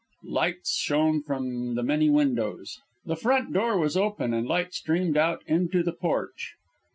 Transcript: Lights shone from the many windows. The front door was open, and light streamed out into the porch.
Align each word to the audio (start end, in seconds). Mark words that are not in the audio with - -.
Lights 0.25 0.73
shone 0.77 1.21
from 1.21 1.75
the 1.75 1.83
many 1.83 2.09
windows. 2.09 2.79
The 3.05 3.15
front 3.15 3.53
door 3.53 3.77
was 3.77 3.95
open, 3.95 4.33
and 4.33 4.47
light 4.47 4.73
streamed 4.73 5.15
out 5.15 5.43
into 5.45 5.83
the 5.83 5.93
porch. 5.93 6.55